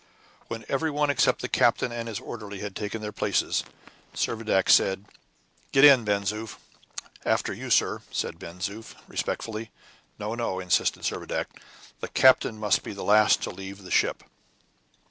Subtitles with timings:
[0.47, 3.63] When every one, except the captain and his orderly, had taken their places,
[4.15, 5.05] Servadac said,
[5.71, 6.57] "Get in, Ben Zoof."
[7.23, 9.69] "After you, sir," said Ben Zoof, respectfully.
[10.17, 11.45] "No, no!" insisted Servadac;
[11.99, 14.23] "the captain must be the last to leave the ship!"